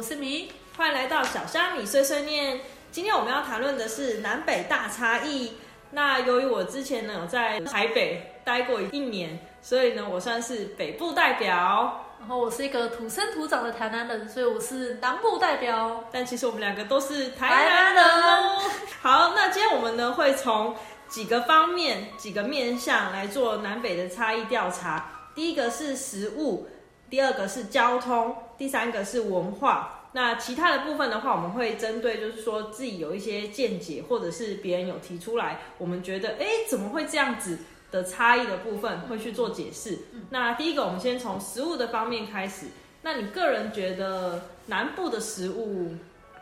[0.00, 2.58] 我是米，欢迎来到小虾米碎碎念。
[2.90, 5.52] 今天我们要谈论的是南北大差异。
[5.90, 12.06] 那由于我之前呢有在台北待过一年，所以呢我算是北部代表。
[12.18, 16.04] 然后我是一个土生土长的台南人，所以我是南部代表。
[16.10, 18.62] 但其实我们两个都是台南人哦。
[19.02, 20.74] 好，那今天我们呢会从
[21.10, 25.28] 几个方面、几个面向来做南北的差异调查。
[25.34, 26.66] 第一个是食物，
[27.10, 30.04] 第二个是交通，第三个是文化。
[30.12, 37.58] 那其他的部分的话，我们会针对就是说自己有一些见解，或者是别人有提出来，我们觉得哎怎么会这样子
[37.90, 39.98] 的差异的部分，会去做解释。
[40.28, 42.66] 那第一个，我们先从食物的方面开始。
[43.00, 45.94] 那你个人觉得南部的食物，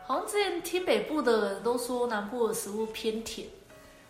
[0.05, 3.47] 好像之前听北部的人都说南部的食物偏甜，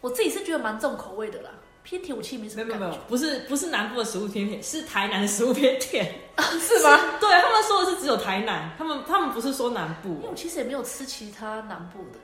[0.02, 1.52] 我自己是觉得蛮重口味的啦。
[1.90, 6.06] 偏甜，我其实没什么没有没有，不是不是南部的食物偏甜，是台南的食物偏甜，
[6.38, 7.00] 是吗？
[7.20, 10.10] 对他们说的是只有台南，他们他们不是说南部。
[10.10, 12.20] 因为我其实也没有吃其他南部的。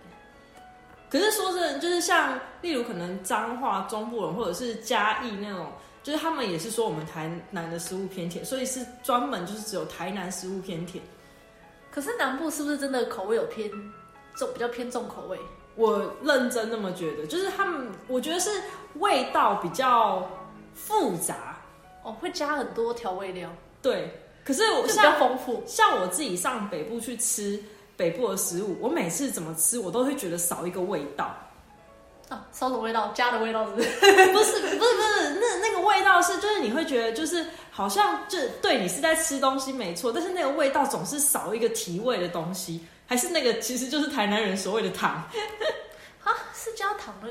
[1.10, 5.72] 可是说真的，就是像例如可能彰化中部人或者是嘉义那种，
[6.04, 11.04] 就是他们也是说我们台南的食物偏甜，所以是专门就是只有台南食物偏甜。
[11.90, 13.68] 可是南部是不是真的口味有偏
[14.36, 15.40] 重，比较偏重口味？
[15.76, 18.50] 我认真那么觉得，就是他们，我觉得是
[19.00, 20.26] 味道比较
[20.74, 21.58] 复杂
[22.04, 23.50] 哦，会加很多调味料。
[23.82, 24.10] 对，
[24.44, 25.62] 可是我比较丰富。
[25.68, 27.62] 像我自己上北部去吃
[27.98, 31.36] 北部的食物，我每次怎么吃，我都会觉得少一个味道。
[32.30, 33.12] 啊，少什么味道？
[33.14, 33.72] 加的味道是？
[33.76, 33.82] 不是，
[34.32, 42.84] 不是，不是，那那个味道是，就是你会觉得，就是好像就对你是在吃东西没错，但是那个味道总是少一个提味的东西。
[43.08, 45.24] 还是那个，其实就是台南人所谓的糖，
[46.24, 47.30] 啊，是加糖的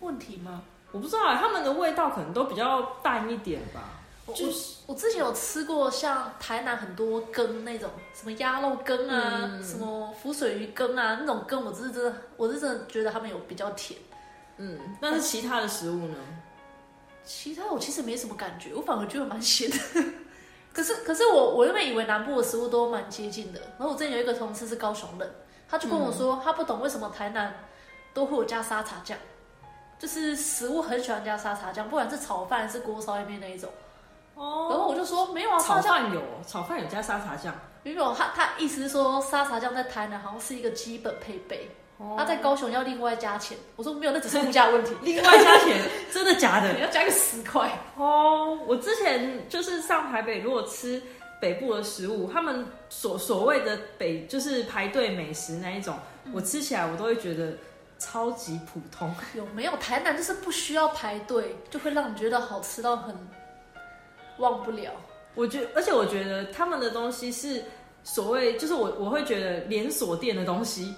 [0.00, 0.62] 问题吗？
[0.92, 3.92] 我不知道，他们的味道可能都比较淡一点吧。
[4.34, 13.98] 就是我之前有吃过像台南很多羹那种，什么鸭肉羹啊，什么浮水鱼羹啊，那种羹，我是真的，我是真的觉得他们有比较甜。
[14.56, 16.16] 嗯，但是其他的食物呢？
[17.24, 19.76] 其他我其实没什么感觉，我反而觉得蛮咸的。
[20.76, 23.58] 可是，可是我我原本以为南部的食物都蛮接近的。
[23.78, 25.34] 然后我之前有一个同事是高雄人，
[25.66, 27.50] 他就跟我说，他不懂为什么台南
[28.12, 29.16] 都会有加沙茶酱，
[29.98, 33.70] 就是食物很喜欢加沙茶酱，不管是炒饭还是锅烧意面那一种。
[34.34, 34.68] 哦。
[34.68, 37.54] 然后我就说没有啊，炒饭有，炒饭有加沙茶酱。
[37.82, 41.70] 没有，他他意思是说沙茶酱在台南好像是一个基本配备。
[42.16, 44.94] 他在高雄要另外加钱，我说没有，那只是物价问题。
[45.02, 45.80] 另外加钱，
[46.12, 46.72] 真的假的？
[46.74, 48.58] 你要加个十块哦。
[48.66, 51.02] 我之前就是上台北，如果吃
[51.40, 55.96] 北部的食物，他们所所谓的北就是排队美食那一种，
[56.34, 57.54] 我吃起来我都会觉得
[57.98, 59.10] 超级普通。
[59.34, 63.14] 有没有台南就是不需要排队，就会让你觉得好吃到很
[64.36, 64.92] 忘不了？
[65.34, 67.64] 我觉，而且我觉得他们的东西是
[68.04, 70.94] 所谓，就是我我会觉得连锁店的东西。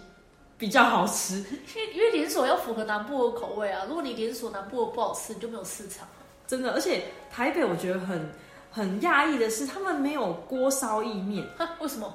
[0.58, 3.84] 比较好吃，因为因为连锁要符合南部的口味啊。
[3.88, 6.06] 如果你连锁南部的不好吃，你就没有市场。
[6.48, 8.32] 真的，而且台北我觉得很
[8.72, 11.46] 很讶异的是，他们没有锅烧意面。
[11.78, 12.12] 为什么？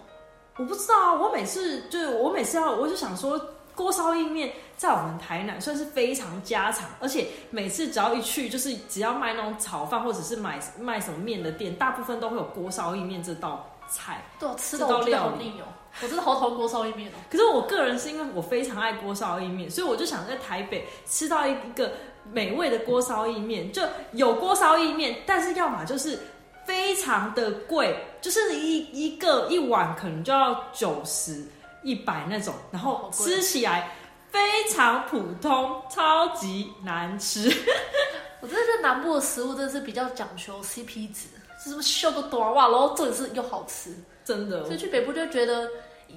[0.57, 1.13] 我不知道啊。
[1.13, 3.39] 我每次就是我每次要，我就想说，
[3.73, 14.23] 锅烧意面在我们台南算是非常家常，而且每次只要一去，就是只要卖那种炒饭或者是买卖什么面的店，大部分都会有锅烧意面这道菜。
[14.37, 15.65] 对，吃到料理哦。
[16.01, 17.15] 我真的好讨厌锅烧意面哦。
[17.29, 21.91] 可是我个人是因为我非常爱锅烧意面，所以我就想在台北吃到一个
[22.31, 23.81] 美味的锅烧意面，就
[24.13, 26.19] 有锅烧意面，但是要么就是
[26.65, 31.45] 非常的贵，就是一一个一碗可能就要九十
[31.83, 33.91] 一百那种，然后吃起来
[34.31, 34.39] 非
[34.69, 37.49] 常普通，超级难吃。
[38.41, 41.27] 我真的觉得南部的食物真的是比较讲求 CP 值，
[41.63, 43.95] 是不是秀个短袜，然后重点是又好吃。
[44.25, 45.69] 真的，所以去北部就觉得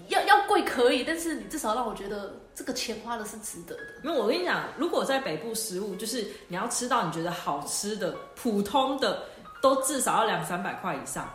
[0.09, 3.83] 要要贵可以，但是你至少让我觉得这个钱花的是值得的。
[4.05, 9.23] 因为我跟你讲，如果在北部食物，就是你要吃到你觉得好吃的，普通的
[9.61, 11.29] 都至少要两三百块以上，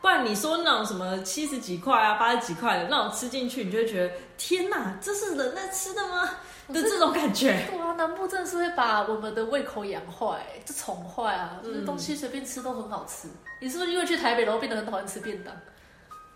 [0.00, 6.30] 不然你说那种什么七十几块啊、八十几块的那种吃进去，你就会觉得天哪，这是人在吃的吗？
[6.72, 7.66] 的这种感觉。
[7.70, 13.28] 对啊，南部真的是会把我们的胃口养坏，就宠坏啊，就是东西随便吃都很好吃。
[13.60, 15.54] 你是不是因为去台北然后变得很讨厌吃便当？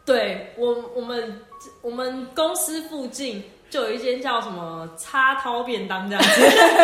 [0.04, 1.40] 对我，我们
[1.80, 6.40] 我们公司附近就有一间叫什么叉涛便当这样子，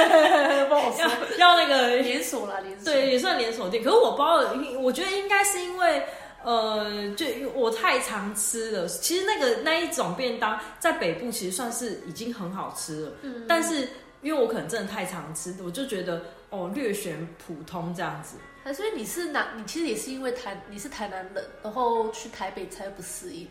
[0.70, 1.02] 不好吃。
[1.38, 3.84] 要那个连锁啦，连锁对，也算连锁店。
[3.84, 6.02] 可是我不知道，我觉得应该是因为
[6.42, 8.86] 呃，就我太常吃了。
[8.86, 13.88] 其实那个那一种便当在北部其实算是已经很好吃了，嗯，但是
[14.22, 18.36] 因为我可能真的太常吃，我就觉得哦略显普通这样子。
[18.62, 23.48] 还所以你是南，你其实也是因为台你是台南人，然后去台北才不适应。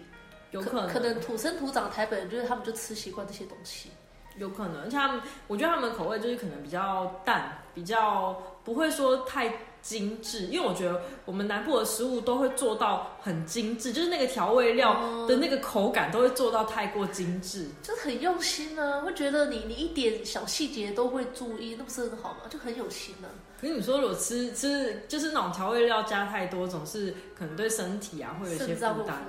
[0.51, 3.89] 有可能，可能土生土长的台北人，就是他们就吃习惯这些东西。
[4.37, 9.51] 有可能，而且他们，我觉得他们的口味就是可能比较淡，比较不会说太
[9.81, 22.37] 精致，因为我觉得我们南部的食物都会做到很精致，就是那个调味料的那个口感都会做到太过精致，就是很用心呢，会觉得你你一点小细节都会注意，那不是很好吗？
[22.49, 23.27] 就很有心呢。
[23.59, 29.25] 可是你说如果吃吃就是那种调味料加太多，总是可能对身体啊会有一些负担。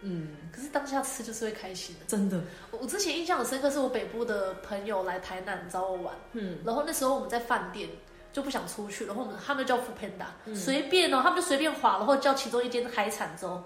[0.00, 2.40] 嗯，可是当下吃就是会开心的，真的。
[2.70, 7.88] 我之前印象很深刻，是我北部的朋友来台南找我玩，嗯，然后那时候我们在饭店
[8.38, 13.60] 就不想出去，然后我们他们叫福 panda，随便哦，他们就随便划，然后叫其中一间海产粥，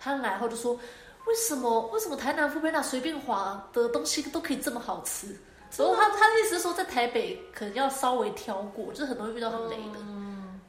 [0.00, 5.28] 他来后就说，为什么为什么台南福 panda 随便划的东西都可以这么好吃？
[5.76, 10.00] 然后他他的意思是说，在台北可能要稍微挑过，就是很容易遇到很雷的，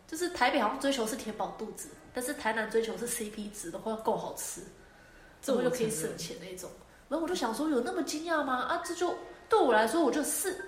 [0.08, 4.62] 就是台北好像追求是填饱肚子，但是台南追求是 CP 值的话要够好吃。
[5.42, 6.70] 这我就可以省钱那种，
[7.10, 8.56] 然后我就想说，有那么惊讶吗？
[8.56, 9.16] 啊，这就
[9.48, 10.64] 对我来说，我就是，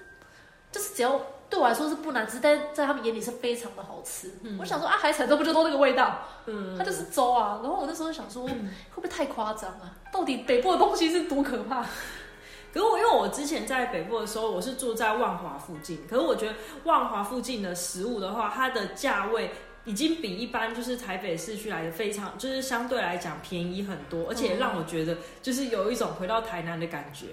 [0.71, 1.19] 就是只要
[1.49, 4.31] 对我来说是不难吃，但在他们眼里是非常的好吃。
[4.59, 6.19] 我想说啊，海产粥不就都那个味道？
[6.45, 7.59] 嗯，它就是粥啊。
[7.63, 8.55] 然后我那时候想说，会
[8.95, 9.95] 不会太夸张啊？
[10.13, 11.81] 到底北部的东西是多可怕？
[12.71, 16.53] 可是我因为我之前在北部的时候，我是住在万华附近，可是我觉得
[16.83, 19.51] 万华附近的食物的话，它的价位。
[19.85, 27.27] 已经比一般就是台北市区来的非常，就是相对来讲便宜很多，而且让我觉得就是有一种回到台南的感觉，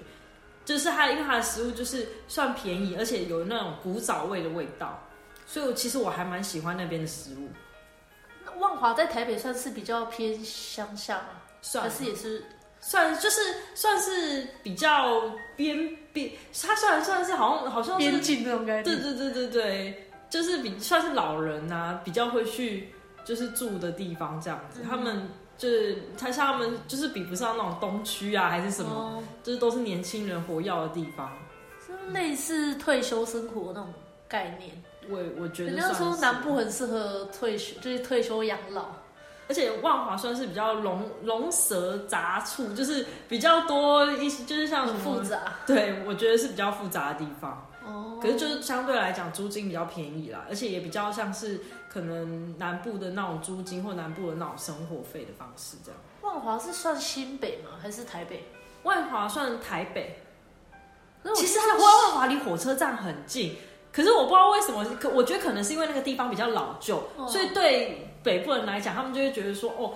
[0.67, 5.03] 就是它因为它的食物就是算便宜，而且有那种古早味的味道，
[5.47, 7.49] 所以我其实我还蛮喜欢那边的食物。
[8.59, 11.41] 万华在台北算是比较偏乡下吗？
[11.63, 12.45] 算，还是也是
[12.81, 13.41] 算，就是
[13.75, 15.23] 算是比较
[15.57, 16.31] 边边，
[16.63, 18.91] 它算算是好像好像边境那种感觉。
[18.91, 20.03] 对对对对对。
[20.29, 22.93] 就是比算是老人呐，比较会去
[23.25, 24.81] 就是住的地方这样子。
[24.83, 31.33] 他们就是他像他们就是比不上那种东区啊，还是什么，就是都是年轻人活跃的地方，
[31.85, 33.93] 是类似退休生活那种
[34.29, 34.71] 概念。
[35.09, 38.87] 我我觉得人家说南部很适合退休，就是退休养老，
[39.49, 45.39] 而且万华算是比较龙龙蛇杂处，就是比较多一些，就是像复杂。
[45.65, 47.67] 对，我觉得是比较复杂的地方。
[48.21, 56.01] 可是就是相对来讲，租金比较便宜啦，而且也比较像是可能南部的那种租金或南部的那种生活费的方式这样。
[56.23, 57.71] 万华是算新北吗？
[57.81, 58.45] 还是台北？
[58.83, 60.19] 万华算台北。
[61.35, 63.57] 其实它万华离火车站很近，
[63.93, 69.95] 可是我不知道为什么，可我觉得可能是因为那个地方比较老旧，所以对北部人来讲，他们就会觉得说，哦，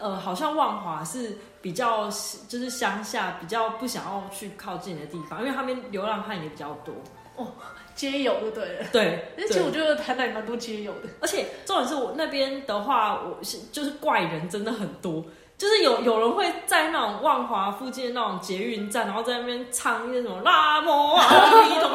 [0.00, 2.06] 呃，好像万华是比较
[2.48, 6.92] 就是乡下，比较不想要去靠近的地方，因为他们流浪汉也比较多。
[7.36, 7.48] 哦，
[7.94, 8.86] 街友就对了。
[8.92, 11.08] 对，而且我觉得台南蛮多街友的。
[11.20, 15.24] 而且重点是我那边的话，我是就是怪人真的很多，
[15.56, 21.28] 就是有有人会在那种万华附近的那种捷运站，然后在那边唱一些什么拉莫啊，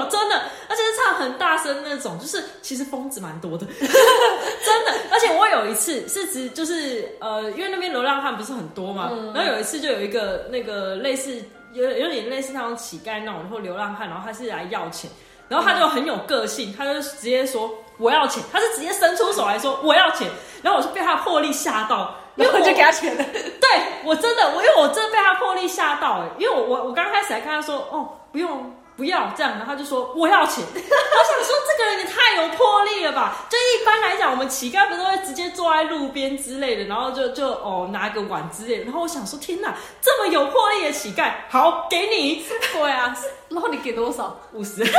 [0.09, 4.93] 真的，而且是唱很大声那种，就是其实疯子蛮多的， 真的。
[5.11, 11.43] 而且我有一次是指就是呃，因为那边流浪汉不是很多嘛，然后有一次就有一个那个类似
[11.73, 15.09] 有有点类似那种乞丐那种，然后流浪汉，然后他是来要钱。
[15.49, 20.29] 然后他就很有个性，他就直接说我要钱，他是直接伸出手来说我要钱，
[20.61, 23.23] 然后我是被他魄力吓到，然后我就给他钱了。
[23.33, 23.69] 对
[24.05, 33.47] 我真的，我因为我真的被他魄力吓到，哎，因为我我我刚开始还跟他说哦不用不要这样，然后他就说我要钱， 我想说这个人也太有魄力了吧？
[33.49, 43.15] 就一般来讲，我们乞丐不都会直接坐在路边之类的，然后就就哦拿个碗之类，然后我想说天哪，这么有魄力的乞丐，好给你， 对啊。
[43.47, 44.37] 然后你给多少？
[44.51, 44.83] 五十。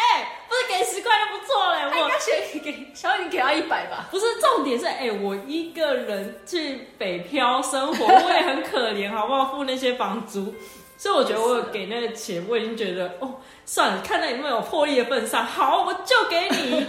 [0.00, 1.82] 哎，不是给十块就不错嘞。
[1.90, 4.06] 我应该先给小雨给他一百吧。
[4.10, 9.46] 不是重点是，哎，我一个人去北漂生活，我也很可怜，好不好？
[9.46, 10.54] 付那些房租，
[10.98, 16.84] 所以我觉得我给那个钱，我已经觉得哦，算了，看在你那么有魄力的份上，好，我就给你。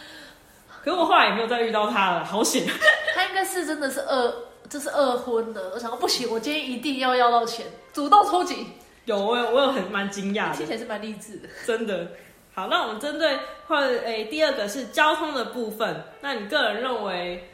[0.84, 2.66] 可是我后来也没有再遇到他了，好险。
[3.14, 4.34] 他应该是真的是二，
[4.68, 5.70] 这是二婚的。
[5.74, 8.66] 我想说不行，我今天一定要要到钱，主动抽筋。
[9.06, 12.08] 有我有我有很蛮惊讶的，听起来是蛮励志的，真的。
[12.54, 17.49] 好，那我们针对或诶第二个是交通的部分，那你个人认为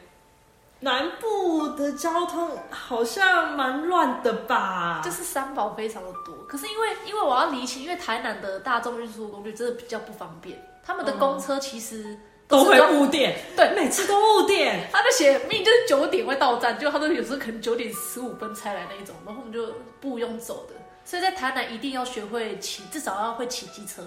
[0.79, 5.01] 南部的交通好像蛮乱的吧？
[5.03, 12.17] 就是三宝非常的多，可是因为因为我要离奇，因为台南的大众运输工具真的比较不方便，他们的公车其实
[12.47, 14.87] 都会误点，对，每次都误点。
[14.91, 20.75] 他就写明明就是九点会到站，就他都有时候可能九点十五分才来那一种，然后我们就不用走的。
[21.03, 24.03] 所以在台南一定要学会骑，至少要会骑机车。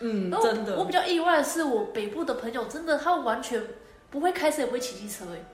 [0.00, 0.76] 嗯，真的。
[0.76, 3.62] 我比较意外的是，我北部的朋友真的他完全
[4.10, 5.24] 不会开车，也不会骑机车。
[5.34, 5.44] 哎，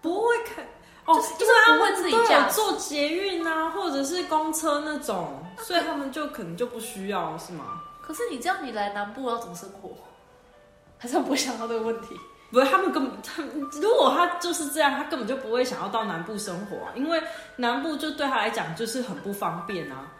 [0.00, 0.62] 不会开
[1.04, 7.82] 哦，就是就是他们不会自己都有坐捷运啊，或者是公车那种，所以他们就可能就不需要，是吗？
[8.02, 9.90] 可是你这样你来南部要怎么生活？
[10.98, 12.14] 还是他不会想到这个问题？
[12.50, 17.22] 不是，他们根本，他们如果他就是这样，他根本就不会想要到南部生活啊，因为
[17.56, 20.12] 南部就对他来讲就是很不方便啊。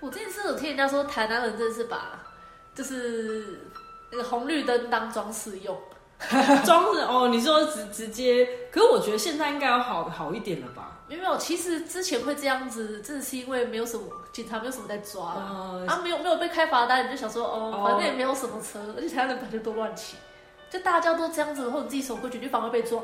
[0.00, 2.18] 我之前是有听人家说，台南人真的是把
[2.74, 3.60] 就是
[4.10, 5.78] 那个红绿灯当装饰用。
[6.64, 11.00] 装着哦，你说直直接，可是我觉得现在应该要好好一点了吧？
[11.08, 20.16] 没有，其实之前会这样子，真的是因为没有什么警察没有什么在抓啊，没有没有被开罚单，你就想说哦，哦反正也没有什么车，而且台湾人本来就都乱骑，
[20.70, 23.02] 就大家都这样子，然后你自己守规矩，就反而被撞。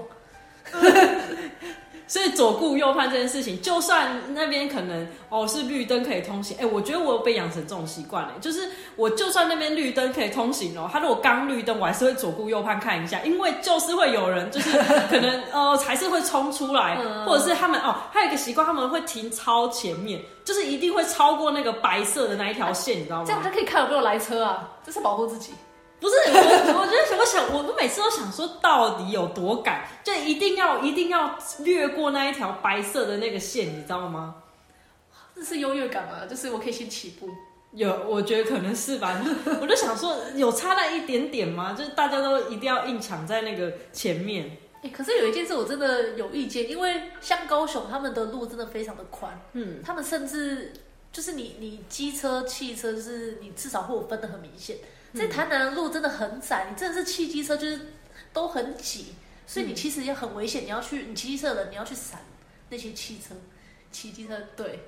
[2.09, 14.71] 所以左顾右盼这件事情，就算那边可能哦是绿灯可以通行，哎、我觉得我有被养成这种习惯嘞，就是我就算那边绿灯可以通行哦，他如果刚绿灯，我还是会左顾右盼看一下，因为就是会有人就是
[15.11, 23.25] 可能呃还是会冲出来，嗯或者是他们哦还有一个习惯，他们会停超前面，就是一定会超过那个白色的那一条线，你知道吗？
[23.27, 25.53] 这样他可以看有没有来车啊，这是保护自己。
[26.01, 34.37] 不是我，我觉得我想，我我每次都想说，到底有多赶，就一定要一定要越过那一条白色的那个线，你知道吗？
[35.35, 36.27] 这是优越感嘛？
[36.27, 37.29] 就是我可以先起步。
[37.73, 39.23] 有，我觉得可能是吧。
[39.61, 41.75] 我就想说，有差那一点点吗？
[41.77, 44.57] 就是大家都一定要硬抢在那个前面。
[44.83, 50.73] 哎、可是有一件事我真的有意见，因为像高雄他们的路真的非常的宽，嗯，他们甚至
[51.13, 54.77] 就是你你机车、汽车，就是你至少会有分的很明显。
[55.15, 57.81] 在台南的路真的很窄，你真的是骑机车就是
[58.33, 59.15] 都很挤，
[59.47, 60.65] 所以你其实也很危险。
[60.65, 62.21] 你要去你骑机车的人，你要去闪
[62.69, 63.35] 那些汽车、
[63.91, 64.81] 骑机车，对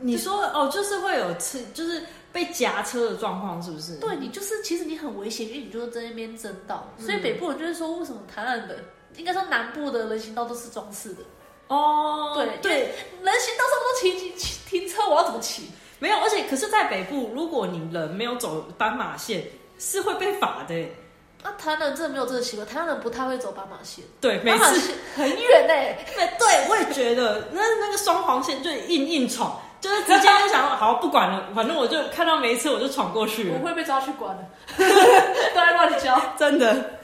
[0.00, 3.96] 你说哦，就是会有次，就是被夹车的状况，是不是？
[3.96, 6.92] 对，你就是其实你很危险，因为你就是在那边争道。
[6.98, 8.76] 所以北部人就是说，为什么台南的
[9.16, 11.22] 应该说南部的人行道都是装饰的，
[11.68, 12.80] 哦，对对，
[13.22, 15.70] 人行道上都骑骑骑停车，我要怎么骑？
[15.98, 19.44] 没有，而且可是，在北部，如果你人没有走斑马线，
[19.78, 21.48] 是会被罚的那。
[21.48, 25.74] 啊，台湾人真的没有这个习惯，台湾人不太会走斑马线，对，每次很远呢、
[26.16, 34.44] 对，对，我也觉得那那个双黄线就硬硬闯，就是直接就想说好不管了，反正我就看到每一次我就闯过去了，我会被抓去关的，
[34.78, 36.20] 都在乱教。
[36.36, 36.98] 真的。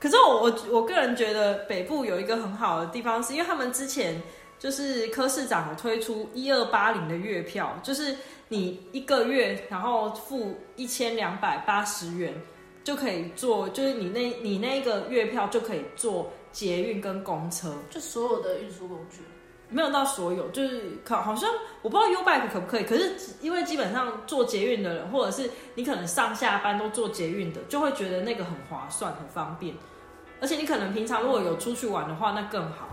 [0.00, 4.22] 可是我我我个人觉得北部有一个很好的地方，是因为他们之前
[4.58, 8.16] 就是柯市长推出一二八零的月票，就是
[8.48, 12.34] 你一个月然后付一千两百八十元
[12.82, 17.72] 就可以坐，就是你那你那个月票就可以坐捷运跟公车。
[17.90, 19.18] 就所有的运输工具，
[19.68, 21.48] 没有到所有，就是可好像
[21.82, 29.74] 我不知道 U Bike 可不可以，可是因为基本上坐捷运的人，或者是你可能上下班都坐捷运的，就会觉得那个很划算、很方便，
[30.40, 32.88] 而且你可能平常如果有出去玩的话，那更好。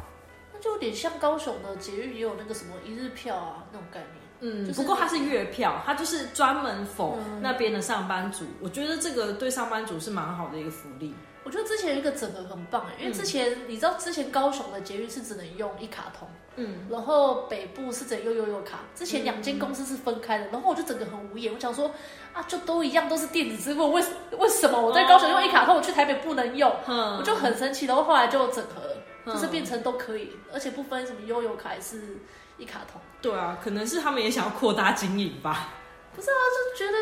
[0.65, 4.10] 那就有点像高雄的捷运也有那个什么一日票啊那种概念。
[4.41, 11.13] 嗯，就是不过它是月票，它就是专门否嗯那边的上班族，我觉得这个对上班族是蛮好的一个福利。
[11.43, 21.91] 我觉得之前有一个整合很棒哎，因为之前、你知道之前高雄的捷运是只能用一卡通，嗯，然后北部是只能用悠悠卡，之前两间公司是分开的，然后我就整个很无言，我想说
[22.34, 24.03] 啊，就都一样，都是电子支付，为
[24.39, 26.69] 为什么我在高雄用一卡通，我去台北不能用？
[26.88, 28.95] 嗯我就很生气，然后后来就整合了，嗯
[29.25, 32.17] 就是变成都可以，而且不分什么悠游卡还是
[32.58, 33.01] 一卡通。
[33.22, 35.70] 对啊，可能是他们也想要扩大经营吧。
[36.15, 36.41] 不是啊，
[36.77, 36.98] 就觉得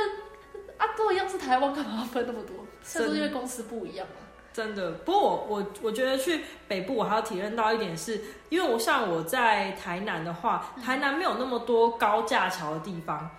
[0.77, 2.65] 啊，都一样是台湾，干嘛要分那么多？
[2.83, 4.15] 是不是因为公司不一样嘛？
[4.53, 13.31] 真的，不过我我我觉得去北部，我还要体验到一点是，因为我像我在台南的话，台南没有那么多高架桥的地方，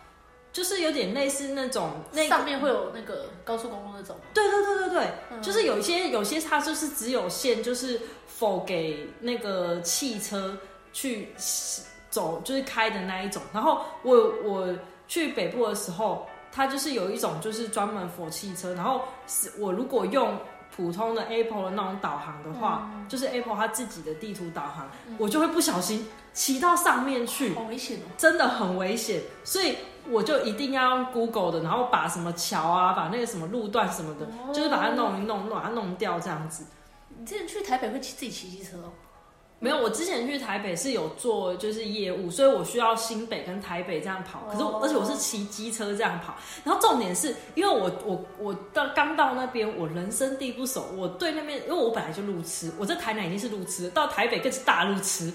[0.53, 4.23] 就是有点类似那种那上面会有那个高速公路那种吗？
[4.35, 8.00] 对对对对对，嗯就是有一些有些它就是只有线，就是
[8.37, 10.57] 否给那个汽车
[10.93, 11.29] 去
[12.11, 13.41] 走，就是开的那一种。
[13.53, 14.69] 然后我我
[15.07, 20.37] 去北部的时候，它就是有一种就是专门否汽车，然后是我如果用
[20.76, 28.11] 普通的 Apple 的那种导航的话，就是 Apple 它自己的地图导航，我就会不小心骑到上面去，好危险哦！
[28.19, 29.76] 真的很危险，所以
[30.11, 36.64] 我就一定要用 Google 的，然后把什么桥啊，把那个什么路段什么的，哦就是把它弄一弄，把它弄掉这样子。
[37.18, 38.92] 你之前去台北会骑自己骑机车哦？
[39.61, 44.47] 没有，我之前去台北是有做就是业务，所以我需要新北跟台北这样跑。
[44.50, 55.33] 可是而且我是骑机车这样跑，然后重点是因为我我我到刚到那边，我人生地不熟，我对那边因为我本来就路痴，我在台南已经是路痴，到台北更是大路痴。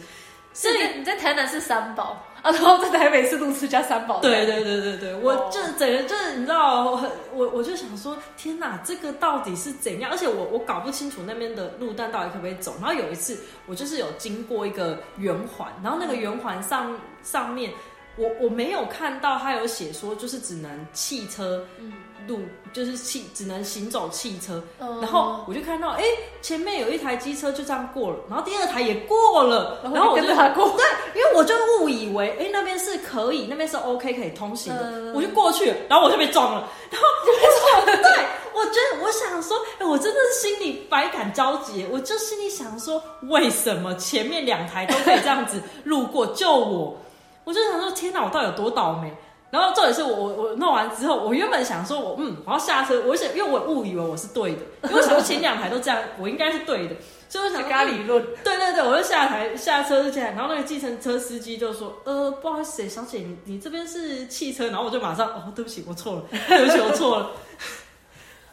[0.54, 4.20] 所以你在台南是三宝啊，然后在台北是路痴加三宝。
[4.20, 7.00] 对对对对对，我哦就整个就是你知道，
[7.34, 10.10] 我我就想说，天哪，这个到底是怎样？
[10.12, 12.76] 而且我我搞不清楚那边的路段到底可不可以走。
[12.82, 13.38] 然后有一次，
[13.68, 17.72] 我就是有经过一个圆环，然后那个圆环上上面，
[18.16, 21.94] 我我没有看到他有写说，就是只能汽车嗯，
[22.28, 22.40] 路，
[22.74, 24.62] 就是汽只能行走汽车。
[24.80, 25.00] 嗯。
[25.02, 26.04] 然后我就看到，哎、
[26.42, 30.68] 前面有一台机车就这样过了，然后第二台也过了，然后然后我就你跟着他过，
[31.16, 35.14] 因为我就误以为，哎、那边是可以，那边是 OK 可以通行的，嗯。
[35.14, 46.98] 我就过去了，然后我就被撞了，然后我就 对我觉得我想说，哎、我真的是心里百感交集，我就心里想说，为什么前面两台都可以这样子路过，就我，
[47.46, 49.16] 我就想说，天哪，我到底有多倒霉？
[49.52, 56.96] 然后重点是我我我弄完之后，我原本想说我嗯我要下车，我想因为我误以为我是对的，因为我想说前两台都这样，我应该是对的，
[57.28, 58.24] 所以我想说跟他理论。
[58.44, 67.32] 对对对，我就下台下车之前，然后那个计程车司机就说：“呃，不好意思，小姐，你你这边是汽车。”然后我就马上哦，对不起，我错了， 对不起，我错了，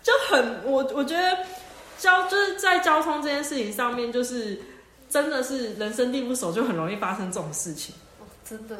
[0.03, 1.39] 就很我我觉得
[1.99, 4.59] 交就是在交通这件事情上面，就是
[5.11, 7.95] 真的是人生地不熟，就很容易发生这种事情。
[8.19, 8.77] 哦真的，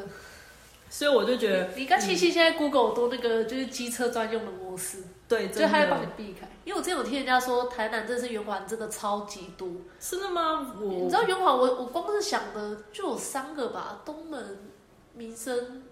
[0.89, 6.47] 所以我就觉得，你跟七七现在 Google 都那个就是机车专用的模式，对，真就他会帮你，避开。
[6.63, 9.67] 因为我之前有听人家说，台南这次圆环真的超级多。
[9.99, 10.73] 真的吗？
[10.79, 14.69] 我你知道圆环我我光是想的就有三个吧，东门、
[15.13, 15.83] 民生、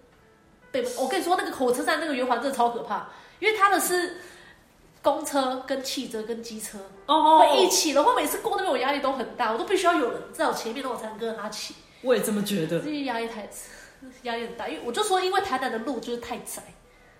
[0.70, 0.90] 北门。
[0.98, 4.16] 我跟你说，那个火车站那个圆环真的超可怕，因为它的是
[5.02, 12.84] 公车、跟汽车、跟机车哦，会一起，然后每次过那边我压力都很大，我都必须要有人在我前面，我才能跟着他骑，我也这么觉得这。
[12.86, 13.48] 些压力太
[14.22, 14.68] 压力很大。
[14.68, 16.62] 因为我就说，因为台南的路就是太窄。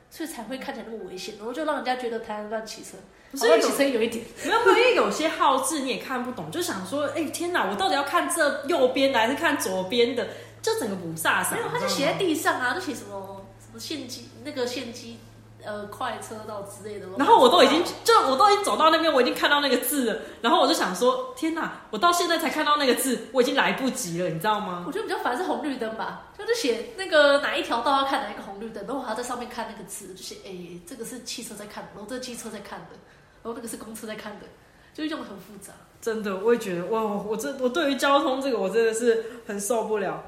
[0.08, 2.96] 所以才会看起来那么危险，然后就让人家觉得台南乱骑车，
[3.36, 10.28] 所以骑车有一点，没有，没有因为有些号字你也看不懂，就想说，哎、天哪，我到底要看这右边的还是看左边的？
[10.62, 11.54] 就整个不飒飒。
[11.54, 15.18] 没有，他就写在地上啊，就写什么什么献祭那个献机
[15.66, 17.06] 呃快车道之类的。
[17.18, 24.84] 然后我都已经就我都已经走到那边，我已经看到那个字了，然后我就想说，天哪，我到现在才看到那个字，我已经来不及了，你知道吗？
[24.86, 32.96] 我觉得比较烦是红绿灯吧，就是写那个哪一条道要看哪一个红绿灯，然后我还要在上面看那个字，就写哎、这个是汽车在看的，然后这个汽车在看的，
[33.42, 34.46] 然后那个是公车在看的，
[34.94, 35.72] 就是用的很复杂。
[36.00, 40.22] 真的，我也觉得，哇，我这我对于交通这个我真的是很受不了。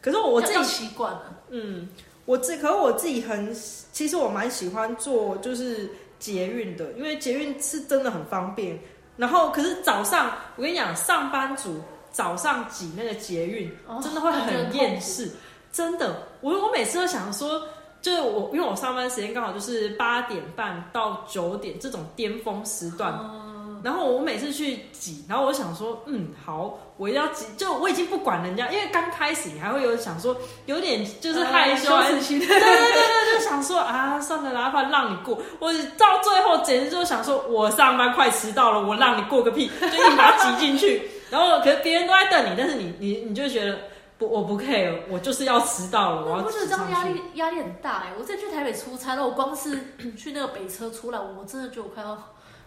[0.00, 1.88] 可是我自己要习惯了，嗯，
[2.28, 3.56] 我自可是我自己很，
[3.90, 5.88] 其实我蛮喜欢坐就是
[6.18, 8.78] 捷运的，因为捷运是真的很方便。
[9.16, 11.80] 然后可是早上，我跟你讲，上班族
[12.12, 15.30] 早上挤那个捷运，哦真的会很厌世，
[15.72, 16.28] 真的。
[16.42, 17.62] 我我每次都想说，
[18.02, 23.47] 就是我因为我上班时间刚好就是八点半到九点这种巅峰时段，嗯，
[23.82, 30.36] 然后我每次去挤，然后我想说，嗯，好，我一定要挤，就我已经不管人家，因为刚开始你还会有想说，
[30.66, 35.38] 有点就是害羞，对对对对，就想说啊，算了啦，反正让你过。
[35.58, 41.10] 我到最后简直就想说，我上班快迟到了，我让你过个屁，就硬把它挤进去。
[41.30, 43.78] 然后可是别人都在等你，但是你你你就觉得
[44.16, 46.92] 不，我不 care，我就是要迟到了，我要我觉得挤上去。
[46.92, 49.78] 这样压力压力很大哎、我之前去台北出差，然后我光是
[50.16, 52.16] 去那个北车出来，我真的觉得我快要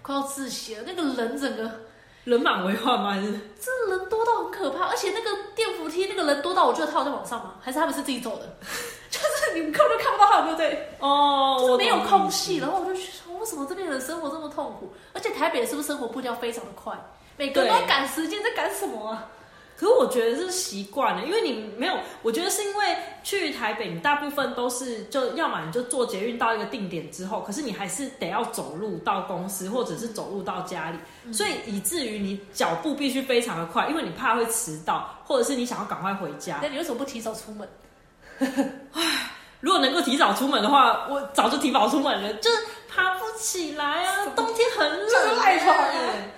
[0.02, 0.84] 快要窒息了。
[0.86, 1.70] 那个人整个
[2.24, 3.12] 人满为患吗？
[3.12, 7.56] 还是真的人多到很可怕，而且那个电扶梯那个人多到我觉得他有在往上吗？
[7.62, 8.56] 还是他们是自己走的？
[9.10, 12.58] 就是你们根本就看不到他有没有在，哦，就是没有空隙。
[12.58, 14.94] 然后我就去说为什么这边人生活这么痛苦？
[15.14, 16.98] 而且台北是不是生活步调非常的快？
[17.38, 19.28] 每个人都在赶时间，在赶什么啊？
[19.82, 36.60] 可是我觉得是习惯了，因为你没有，我觉得是因为去台北，你大部分都是就要么你就坐捷运到一个定点之后，可是你还是得要走路到公司，或者是走路到家里，所以以至于你脚步必须非常的快，因为你怕会迟到，或者是你想要赶快回家。
[36.62, 37.68] 那你为什么不提早出门？
[39.62, 45.76] 如果能够提早出门的话，我早就提早出门了，就是爬不起来啊，冬天很冷、就是赖床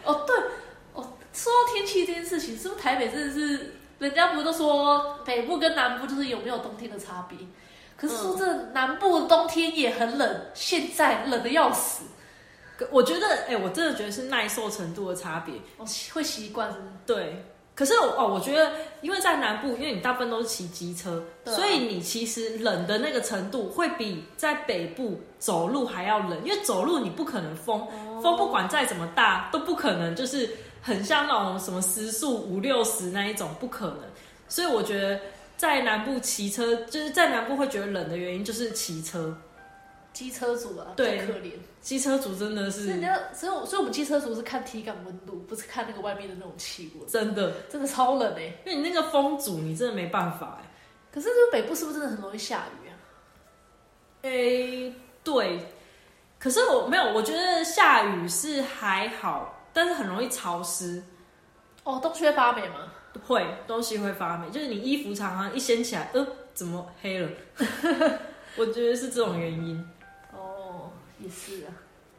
[0.04, 0.44] 哦，对，哦，
[1.34, 7.38] 说到天气这件事情，是不是台北真的是，人家不是都说北部跟南部就是有没有冬天的差别？
[7.98, 12.04] 可是说这南部的冬天也很冷，现在冷的要死，
[12.92, 15.56] 我觉得，哎、我真的觉得是耐受程度的差别。
[15.78, 27.88] 我会习惯是是对，可是哦，我觉得因为在南部，因为你大部分都是骑机车，啊所以你其实冷的那个程度会比在北部走路还要冷，因为走路你不可能风，
[28.22, 30.50] 风不管再怎么大都不可能就是
[30.84, 34.02] 很像那种什么时速五六十那一种，不可能。
[34.48, 35.20] 所以我觉得
[35.58, 39.36] 在南部骑车，就是在南部会觉得冷的原因就是骑车。
[40.12, 41.54] 机车族啊，对可怜。
[41.82, 50.70] 机车族真的是所以人家，所以我所以我们机车族是看体感温度，不是看那个外面的那种气温，真的，真的超冷哎、因为你那个风阻，你真的没办法哎。
[51.12, 52.94] 可是这个北部是不是真的很容易下雨啊？
[54.22, 54.94] 诶、
[55.24, 55.60] 对，
[56.38, 61.04] 可是我没有，我觉得下雨是还好，但是很容易潮湿，
[61.84, 62.94] 哦，东西会发霉吗？
[63.28, 67.30] 会东西会发霉，就是你衣服常常一掀起来，呃，怎么黑了？
[68.58, 69.84] 我觉得是这种原因。
[70.32, 71.74] 哦，也是啊。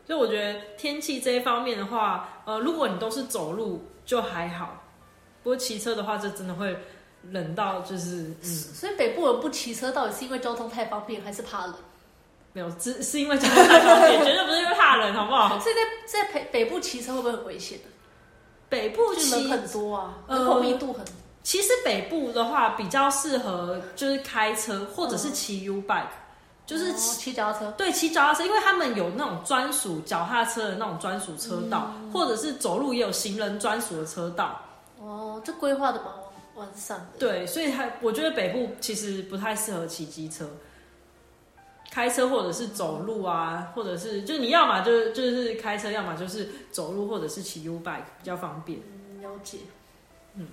[0.07, 4.85] 所以我觉得天气这一方面的话，呃，如果你都是走路就还好，
[5.43, 6.77] 不过骑车的话，就真的会
[7.31, 11.75] 冷到就是嗯，所以北部人不骑车，到底是因为交通太方便，还是怕冷？
[12.55, 15.59] 没有，只 是因为交通太方便，绝对不是因为怕冷，好不好？
[15.61, 17.85] 所以在在北北部骑车会不会很危险的？
[18.71, 21.05] 北部就骑人很多啊，呃人口密度很。
[21.43, 26.07] 其实北部的话比较适合就是开车或者是骑 U bike，、
[26.65, 27.71] 就是哦骑脚踏车。
[27.77, 34.63] 对骑脚踏车，因为他们有那种专属脚踏车的那种专属车道，或者是走路也有行人专属的车道。
[34.99, 37.19] 哦，这规划的蛮完完善的。
[37.19, 40.49] 对，所以还我觉得北部其实不太适合骑机车。
[41.95, 48.81] 开车或者是走路啊，或者是就你要么就就是开车，要么就是走路或者是骑 U bike 比较方便。
[48.81, 49.59] 嗯，了解。
[50.35, 50.49] 嗯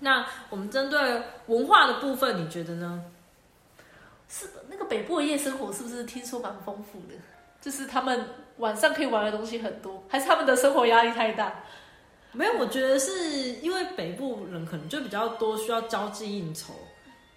[0.00, 3.02] 那我们针对文化的部分，你觉得呢？
[4.28, 7.14] 是的，那个北部的夜生活是不是听说蛮丰富的？
[7.60, 8.26] 就是他们
[8.58, 11.54] 晚上可以玩的东西很多，还是他们的生活压力太大？
[12.32, 16.74] 没有，我觉得是因为北部人可能就比较多需要交际应酬，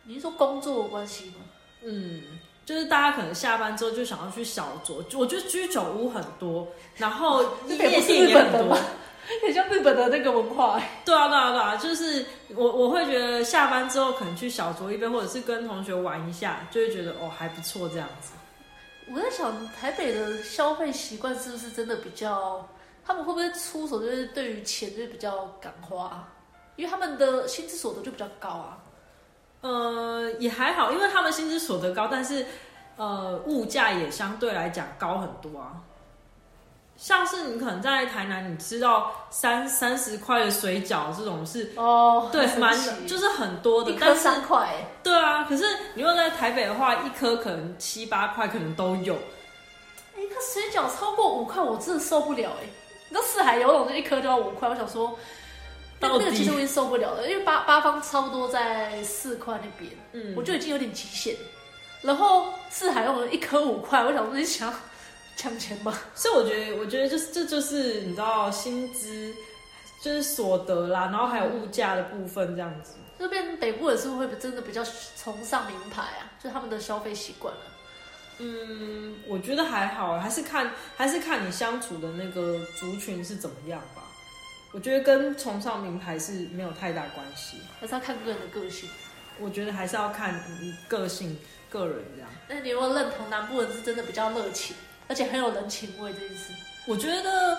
[0.04, 1.36] 你是说工作的关系吗？
[1.84, 2.24] 嗯，
[2.66, 8.78] 就是大家可能下班之后就想要去小酌，我觉得居酒屋很多，然后这夜北部是店也很多日本的吗，
[9.44, 10.90] 很像日本的那个文化、欸。
[11.06, 12.26] 对啊，对啊，对啊，就是
[12.56, 18.32] 我我会觉得下班之后可能去小酌一杯，或者是跟同学玩一下，就会觉得哦还不错这样子。
[19.14, 22.68] 我在想，台北的消费习惯是不是真的比较？
[23.06, 26.28] 他们会不会出手就是对于钱就是比较敢花？
[26.76, 28.80] 因为他们的薪资所得就比较高啊。
[29.66, 32.46] 呃，也还好，因为他们薪资所得高，但是
[32.98, 35.82] 呃物价也相对来讲高很多啊。
[36.96, 49.16] 像是你可能在台南，你吃到三三十块的水饺这种是，哦，对，很蛮就是很多的一，颗但是三块、欸，对啊，可是你如果在台北的话，一颗可能七八块可能都有。
[50.16, 52.66] 哎、一颗水饺超过五块，我真的受不了哎、
[53.10, 55.18] 你知道四海游泳就一颗就要五块，我想说，
[56.00, 61.36] 那到底那个其实我已经受不了了，因为八八方差不多在四块那边，嗯我就已经有点极限。
[62.02, 64.78] 然后四海用了一颗五块，我想说你想要
[65.36, 66.02] 抢钱吧？
[66.14, 69.34] 所以我觉得，我觉得就是这就是你知道薪资
[70.02, 72.94] 就是所得啦，然后还有物价的部分这样子。
[73.18, 74.84] 这边北部的是不是会真的比较
[75.18, 76.30] 崇尚名牌啊？
[76.44, 77.66] 就他们的消费习惯啊。
[78.38, 84.04] 嗯，我觉得还好，还是看还是看你相处的那个族群是怎么样吧。
[84.76, 87.56] 我觉得跟崇尚名牌是没有太大关系。
[87.80, 88.90] 还是要看个人的个性。
[89.40, 91.38] 我觉得还是要看你个性、
[91.70, 92.30] 个人这样。
[92.50, 94.76] 那你有没有认同南部人是真的比较热情，
[95.08, 96.52] 而且很有人情味这件事？
[96.88, 97.58] 我觉得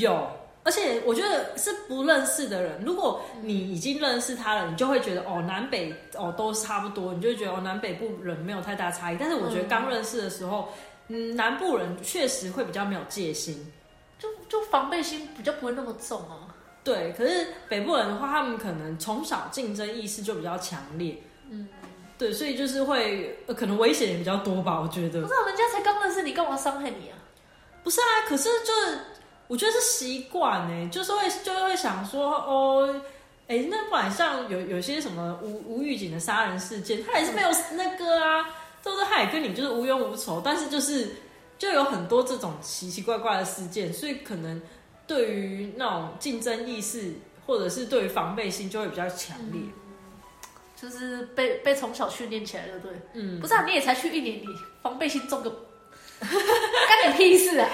[0.00, 0.30] 有，
[0.62, 9.16] 而且我觉得是不认识的人，如果你已经认识他了，你就会觉得哦，南北哦都差不多，你就会觉得哦，南北部人没有太大差异。
[9.18, 10.68] 但是我觉得刚认识的时候，
[11.08, 13.72] 嗯，南部人确实会比较没有戒心。
[14.18, 16.49] 就就防备心比较不会那么重啊。
[16.82, 21.68] 对，可是北部人的话，他们可能从小竞争意识就比较强烈，嗯，
[22.16, 25.28] 对，所以就是会、呃、可能危险也比较多吧，我觉得不。
[25.28, 27.18] 知道人家才刚认识你，干嘛伤害你啊？
[27.84, 28.98] 不是啊，可是就是
[29.46, 32.94] 我觉得是习惯呢，就是会就会想说哦，
[33.46, 38.42] 哎，那不然像有有些什么无无预警的杀人事件，他也是没有那个啊，
[38.82, 39.04] 对不对？
[39.06, 41.10] 他也跟你就是无冤无仇，但是就是
[41.58, 44.60] 就有很多这种奇奇怪怪的事件，所以可能
[45.10, 49.60] 对于那种竞争意识或者是对于防备心就会比较强烈。
[50.80, 52.96] 就是被被从小训练起来的，对不对？
[53.14, 54.46] 嗯，不是啊，你也才去一年，你
[54.80, 55.50] 防备心重个，
[56.20, 57.68] 干你屁事啊！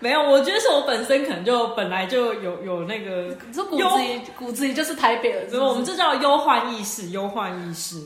[0.00, 7.98] 没有，我觉得是我本身可能就本来就有有那个你说骨子里骨子里就是台北所以我们这叫忧患意识，忧患意识。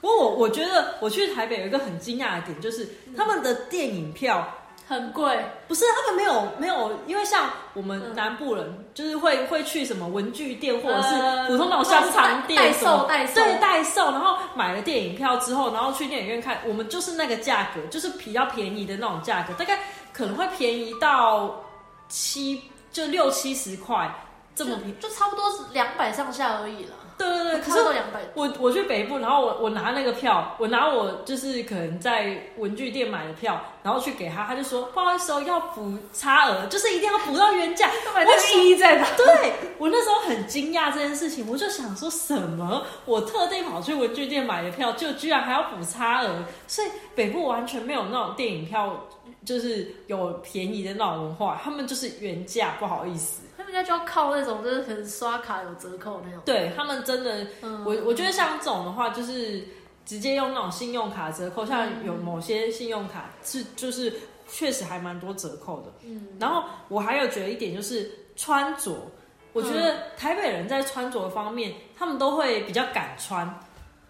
[0.00, 4.57] 不过我我觉得我去台北有一个很惊讶的点，就是他们的电影票
[4.88, 19.78] 很贵，不是他们没有没有，因为像我们嗯南部人就是会会去什么文具店或者是呃普通那种香肠店代售代售，对代售，然后买了电影票之后，然后去电影院看，我们就是那个价格，就是比较便宜的那种价格，大概
[20.10, 21.62] 可能会便宜到
[22.08, 24.10] 七就六七十块
[24.56, 24.94] 这么便宜。
[24.98, 26.96] 就就差不多是两百上下而已啦。
[27.18, 37.90] 对对对，可可是两百，我我去北部，然后我我拿那个票，我拿我就是可能在文具店买的票，然后去给他，他就说不好意思哦，要补差额，就是一定要补到原价。
[38.14, 39.06] 那个意义在哪？
[39.16, 42.84] 对我那时候很惊讶这件事情，我就想说什么？
[43.04, 49.08] 我特地跑去文具店买的票，就居然还要补差额，所以北部完全没有那种电影票，
[49.44, 53.42] 就是有便宜的那种文化，他们就是原价，不好意思。
[53.78, 56.40] 他们应该就要靠那种，就是可能刷卡有折扣那种。
[56.44, 59.64] 对他们真的，嗯我我觉得像这种的话，就是
[60.04, 64.12] 直接用那种信用卡折扣，像有某些信用卡是就是
[64.48, 65.92] 确实还蛮多折扣的。
[66.04, 68.92] 嗯，然后我还有觉得一点就是穿着，
[69.52, 73.46] 我觉得台北人在穿着方面，他们都会比较敢穿。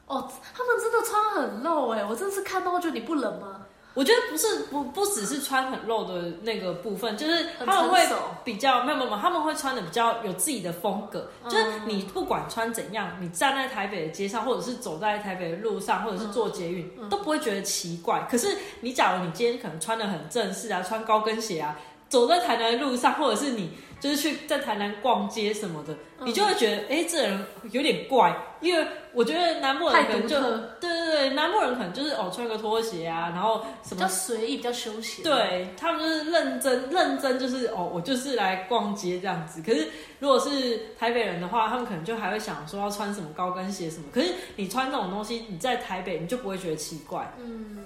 [0.06, 3.66] 哦，他们真的穿很露哎，我真的是看到就你不冷吗？
[3.98, 7.98] 我觉得不是不不只是穿很露的那个部分，就是他们会。
[8.44, 11.28] 比较没有没有，他们会穿的比较有自己的风格。
[11.44, 18.26] 嗯就是你不管穿怎样，你站在台北的街上，或者是走在台北的路上，或者是坐捷运，嗯都不会觉得奇怪。
[18.30, 21.76] 可是你假如你今天可能穿的很正式啊，穿高跟鞋啊，
[22.08, 28.36] 走在台南的路上，或者是你就是去在台南逛街什么的，嗯你就会觉得哎、诶这人有点怪。
[28.60, 30.40] 因为我觉得南部人可能就，
[30.80, 39.62] 对对对，南部人可能就是哦穿个拖鞋啊，然后什么比较随意，比较休闲。，对他们就是认真认真，就是哦，我就是来逛街这样子。
[39.62, 39.86] 可是
[40.18, 44.06] 如果是台北人的话，他们可能就还会想说要穿什么高跟鞋什么。
[44.12, 47.32] 可是你穿这种东西，你在台北你就不会觉得奇怪。
[47.38, 47.78] 嗯，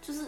[0.00, 0.20] 就是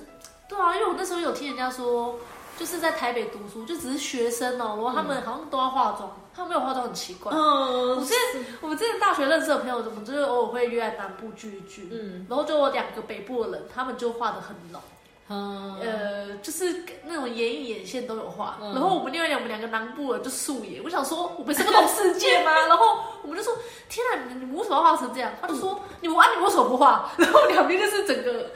[0.47, 2.17] 对啊，因为我那时候有听人家说，
[2.59, 7.33] 就是在台北读书，就只是学生哦、然后他们好像都要化妆，他们没有化妆很奇怪。
[7.33, 14.81] 我嗯之前我们之前大学认识的朋友，我们就是偶尔会约在南部聚一聚，嗯然后就有两个北部的人，他们就画的很浓，
[15.29, 18.59] 嗯，呃，就是那种眼影眼线都有画。
[18.61, 22.53] 嗯然后我们另外两我们两个南部人就素颜，我想说我们是不同世界吗？
[22.67, 23.57] 然后我们就说
[23.89, 25.33] 天啊，你们你们为什么要画成这样？
[25.41, 27.11] 他就说你们啊，你们为什么不画？
[27.19, 28.51] 然后两边就是整个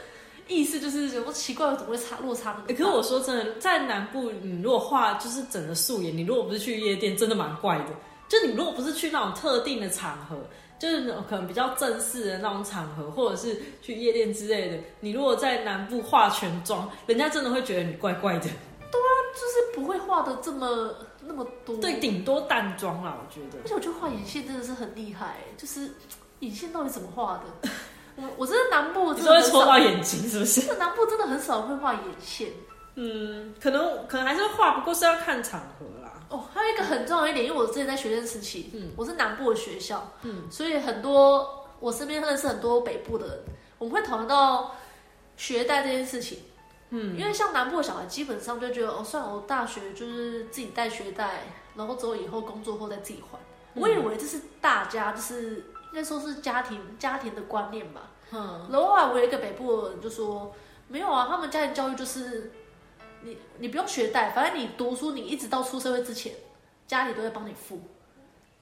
[0.48, 2.68] 意思就是有么奇怪，怎么会差落差那么大？
[2.68, 7.86] 欸可是我说真的，在南部，你如果画就是整个素颜，你如果不是去夜店，真的蛮怪的。
[8.28, 10.36] 就你如果不是去那种特定的场合，
[10.78, 18.40] 就是可能比较正式的那种场合，或者是去夜店之类的，你如果在南部化全妆，人家真的会觉得你怪怪的。
[18.40, 21.76] 对啊就是不会画的这么那么多。
[21.76, 23.68] 对，顶多淡妆啦，我觉得而。
[23.68, 25.90] 且我觉得画眼线真的是很厉害，就是
[26.40, 27.68] 眼线到底怎么画的？
[28.16, 30.74] 我我真的南部你真的会戳到，眼睛是不是？
[30.74, 32.50] 南部真的很少会画眼线。
[32.94, 36.12] 嗯，可能可能还是会画，不过是要看场合啦。
[36.28, 43.38] 哦，还有一个很重要一点，因为我之前在学生时期，嗯我是南部的学校，嗯所以很多我身边认识很多北部的人，
[43.78, 44.74] 我们会讨论到
[45.36, 46.38] 学贷这件事情。
[46.90, 51.44] 嗯，因为像南部的小孩，基本上就觉得哦，算了，我大学就是自己带学贷，
[51.74, 53.38] 然后之后以后工作后再自己还。
[53.74, 58.10] 我以为这是大家就是应该说是家庭家庭的观念吧。
[58.32, 60.52] 嗯，然后后来我有一个北部人就说，
[60.88, 62.50] 没有啊，他们家庭教育就是
[63.20, 66.32] 你你不用学贷，反正你读书，你一直到出社会之前，
[66.86, 67.78] 家里都会帮你付。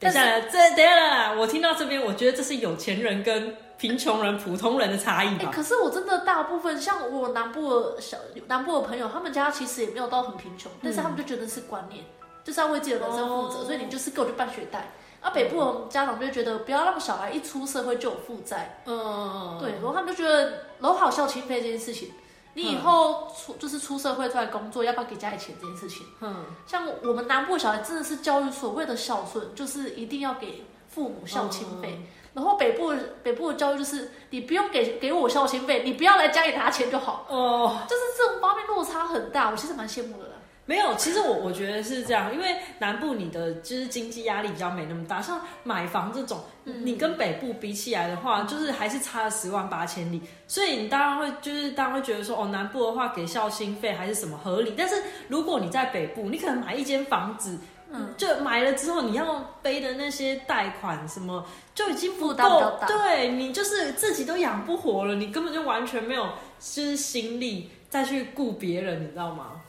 [0.01, 5.53] 等一下啦，这等一下啦，我听到这边，我觉得这是有钱人跟贫穷人、普通人的差异哎、吧。
[5.55, 8.17] 可是我真的大部分像我南部的小
[8.49, 12.05] 南部的朋友，他们家其实也没有到很贫穷，但是他们就觉得是观念，
[12.43, 14.91] 就是要为自己的人生负责，哦所以你就是给我去办学贷。
[15.21, 22.11] 啊，北部的家长就觉得不要让小孩一出社会就有负债，嗯，对，然后他们就觉得，然后还有孝亲费这件事情，
[22.55, 32.01] 你以后出就是出社会出来工作，要不要给家里钱这件事情，嗯，像我们南部的小孩真的是教育所谓的孝顺，就是一定要给父母孝亲费。
[32.33, 40.35] 然后北部北部的教育就是你不用给给我孝亲费，你不要来家里拿钱就好，哦，就是这种方面落差很大，我其实蛮羡慕的啦。
[40.71, 54.95] 没有，其实我我觉得是这样，因为南部你的就是经济压力比较没那么大，像买房这种，嗯你跟北部比起来的话，就是还是差了十万八千里，所以你当然会就是当然会觉得说，哦，南部的话给孝心费还是什么合理，但是
[55.27, 57.59] 如果你在北部，你可能买一间房子。
[57.93, 66.29] 嗯，就买了之后，你要背的那些贷款什么就已经不够，对你就是自己都养不活了，你根本就完全没有
[66.61, 69.61] 就是心力再去顾别人，你知道吗？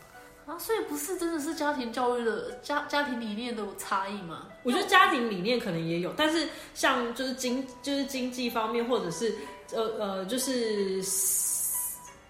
[0.52, 4.48] 啊，所以不是真的是家庭教育的家家庭理念的差异吗？
[4.64, 9.34] 我觉得家庭理念可能也有，但是像就是经就是经济方面，或者是
[9.74, 10.98] 呃呃，就是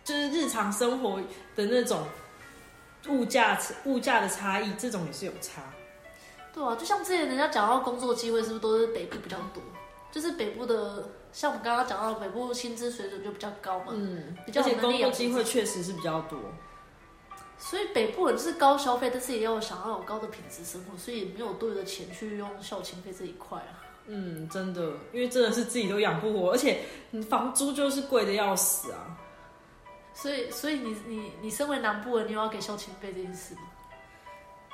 [0.04, 1.20] 就是日常生活
[1.56, 2.06] 的那种
[3.08, 5.64] 物价物价的差异，这种也是有差。
[6.54, 9.64] 对啊，就像之前人家讲到工作机会，是不是都是北部比较多？
[10.12, 16.38] 就是北部的，像我们刚刚讲到，北部薪资水准就比较高嘛，嗯，比较而且工作机会确实是比较多。
[17.62, 23.80] 所以北部人就是高消费，但是也要想要有高的品质生活，所以也没有多余的钱去用孝亲费这一块啊。
[24.08, 24.82] 嗯，真的，
[25.14, 29.16] 因为真的是自己都养不活，而且你房租就是贵的要死啊。
[30.14, 33.62] 所以，所以你你你身为南部人，你有要给孝亲费这件事吗？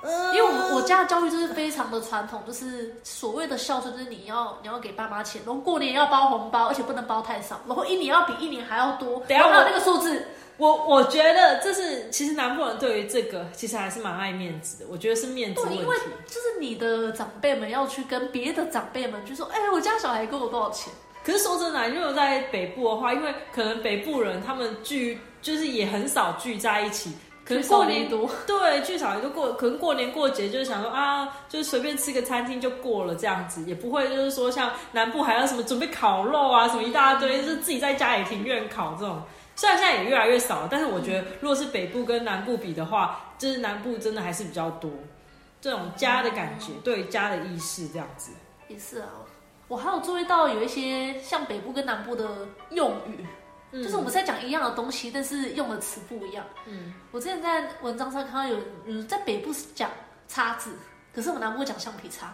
[0.04, 10.23] 嗯因为我我家的教育就是非常的传统，就是所谓的孝顺，就是你要你要给爸妈钱，然后过年要包红包，而且不能包太少，然后一年要比一年还要多，等一下我那个数字，
[10.57, 15.87] 我我觉得这是其实南部人对于这个其实还是蛮爱面子的，我觉得是面子问对，题因。
[15.87, 20.91] 为就是你的长辈们要去跟别的长辈们就说，哎、我家小孩给我多少钱？
[21.23, 27.11] 可是说真的啊，如果在北部的话，因为可能北部人他们聚就是也很少聚在一起，
[27.45, 39.21] 可能过年多， 对聚少也就过，可能过年过节就是想说啊，就是随便吃个餐厅就过了这样子，也不会就是说像南部还要什么准备烤肉啊，什么一大堆，就是自己在家里庭院烤这种。
[39.57, 44.89] 虽然现在也越来越少了，但是我觉得如果是北部跟南部比的话，就是南部真的还是比较多
[45.59, 48.31] 这种家的感觉，对家的意识这样子。
[48.69, 49.09] 也是啊。
[49.67, 53.25] 我还有注意到有一些像北部跟南部的用语，
[53.71, 56.45] 嗯就是我们在讲一样的东西，但是用的词不一样。
[56.67, 59.89] 嗯，我之前在文章上看到有嗯在北部是讲
[60.27, 60.71] 叉子，
[61.13, 62.33] 可是我们南部讲橡皮擦。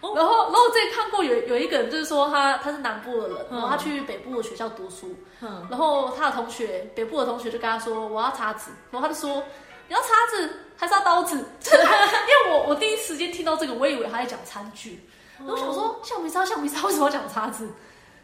[0.00, 9.42] 哦然后，然后我之前看过有有一个人，就是说他他是南部的人，嗯然后他去北部的学校读书，嗯然后他的同学北部的同学就跟他说我要叉子，然后他就说
[9.88, 11.36] 你要叉子还是要刀子？
[11.64, 15.00] 因为我我第一时间听到这个，我以为他在讲餐具，
[15.38, 17.68] 然后我想说橡皮擦橡皮擦为什么要讲叉子？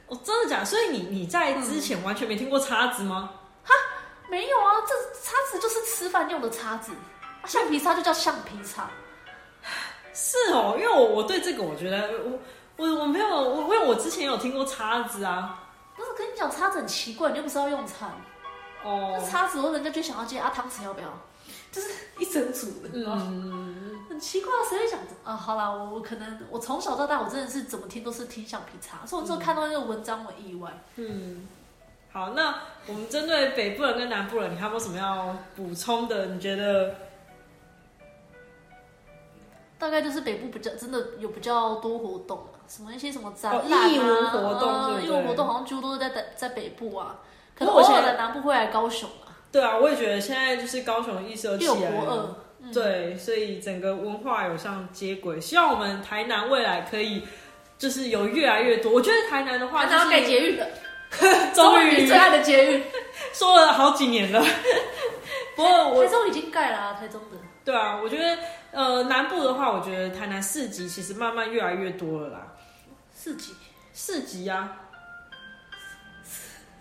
[0.06, 0.64] 哦，真的假的？
[0.66, 3.30] 所以你你在之前完全没听过叉子吗？
[4.30, 6.92] 没有啊，这叉子就是吃饭用的叉子，
[7.42, 8.88] 啊橡皮擦就叫橡皮擦。
[10.14, 12.38] 是哦，因为我我对这个我觉得我
[12.76, 15.60] 我我没有我因为我之前有听过叉子啊。
[15.96, 18.10] 不是跟你讲叉子很奇怪，你又不是要用餐，
[18.82, 21.06] 哦那，叉子我人家就想要接啊汤匙要不要？
[21.70, 22.88] 就是一整组的？
[22.94, 25.36] 嗯，很奇怪，谁会想着啊？
[25.36, 30.72] 好啦，我我可能我从小到大我真的是怎么听都是听橡皮擦，所以我之后看到那个文章我意外。
[30.96, 31.46] 嗯，
[32.12, 32.52] 好，那
[32.88, 36.26] 我们针对北部人跟南部人，你还有没有什么要补充的？
[36.26, 36.92] 你觉得？
[39.78, 47.16] 大概就是北部比较真的有比较多活动啊，什么一些什么展哦览啊，艺文活动呃对不对艺文活动好像几乎都是在在在北部啊，
[47.56, 52.38] 可能不过我偶尔的南部会来高雄啊，对啊，我也觉得现在就是高雄的意识都起来了。
[52.72, 57.22] 对，所以整个文化有上接轨，希望我们台南未来可以
[57.76, 58.90] 就是有越来越多。
[58.90, 60.66] 我觉得台南的话，就是台南要盖捷运的，
[61.52, 62.82] 终于最爱的捷运，
[63.34, 64.42] 说了好几年了。
[65.54, 67.36] 不过我台中已经盖了啊，台中的。
[67.66, 68.38] 对啊，我觉得
[68.74, 72.52] 呃南部的话，我觉得台南市集其实慢慢越来越多了啦。
[73.16, 73.54] 市集，
[73.94, 74.76] 市集啊，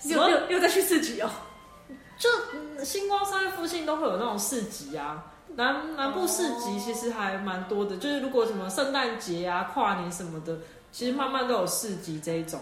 [0.02, 1.30] 你有你有你有再去市集哦？
[2.18, 5.24] 就、嗯星光三月附近都会有那种市集啊。
[5.56, 10.58] 南南部市集其实还蛮多的，就是如果什么圣诞节啊、跨年什么的，
[10.92, 12.60] 其实慢慢都有市集这一种。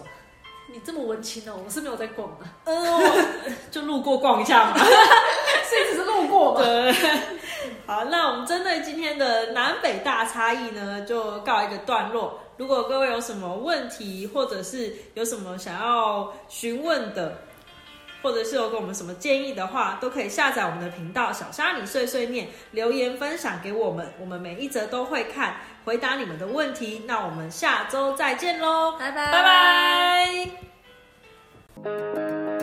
[0.68, 3.00] 你这么文青哦，我是没有在逛的，呃，
[3.70, 4.78] 就路过逛一下嘛。
[4.78, 6.62] 所以只是路过嘛。
[6.62, 6.92] 对，
[7.86, 12.38] 好，那我们针对今天的南北大差异呢，就告一个段落。
[12.56, 17.38] 如果各位有什么问题，或者是有什么想要询问的，
[18.22, 27.04] 或者是有给我们什么建议的话，都可以下载我们的频道“小虾米碎碎念”，留言分享给我们，我们每一则都会看，回答你们的问题。
[27.06, 29.42] 那我们下周再见喽，拜拜拜
[31.82, 32.61] 拜